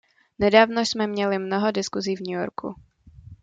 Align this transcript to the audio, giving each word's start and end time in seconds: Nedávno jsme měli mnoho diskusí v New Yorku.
Nedávno 0.39 0.81
jsme 0.81 1.07
měli 1.07 1.39
mnoho 1.39 1.71
diskusí 1.71 2.15
v 2.15 2.19
New 2.19 2.39
Yorku. 2.39 2.73